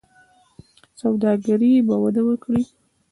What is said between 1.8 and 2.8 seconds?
به وده وکړي.